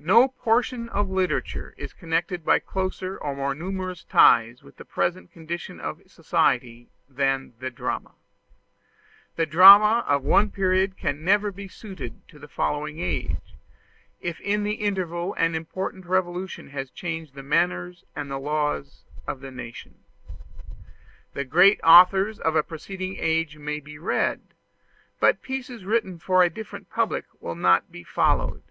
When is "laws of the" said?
18.40-19.52